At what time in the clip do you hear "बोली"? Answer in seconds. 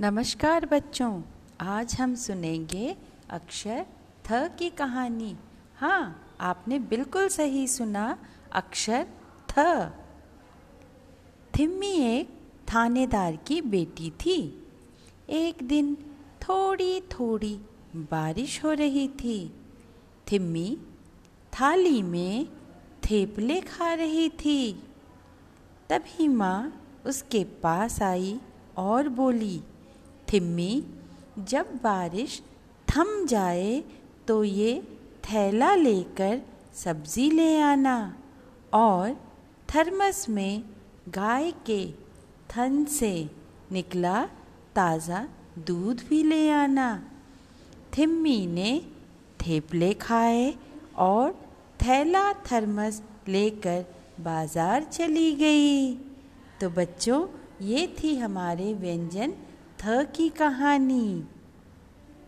29.08-29.62